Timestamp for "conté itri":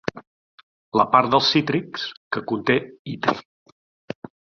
2.53-3.37